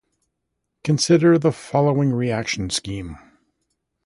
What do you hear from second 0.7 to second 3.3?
Consider the following reaction scheme.